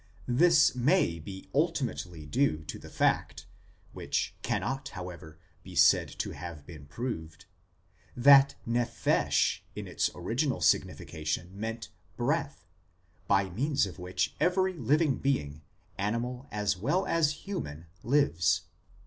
this 0.27 0.73
may 0.73 1.19
be 1.19 1.47
ultimately 1.53 2.25
due 2.25 2.63
to 2.63 2.79
the 2.79 2.89
fact 2.89 3.45
(which 3.93 4.33
cannot, 4.41 4.89
how 4.89 5.11
ever, 5.11 5.37
be 5.61 5.75
said 5.75 6.07
to 6.07 6.31
have 6.31 6.65
been 6.65 6.87
proved) 6.87 7.45
that 8.17 8.55
nephesh 8.67 9.59
in 9.75 9.87
its 9.87 10.09
original 10.15 10.59
signification 10.59 11.51
meant" 11.53 11.89
breath," 12.17 12.65
by 13.27 13.47
means 13.51 13.85
of 13.85 13.99
which 13.99 14.33
every 14.39 14.73
living 14.73 15.19
being, 15.19 15.61
animal 15.99 16.47
as 16.49 16.75
well 16.75 17.05
as 17.05 17.43
human, 17.45 17.85
lives. 18.01 18.61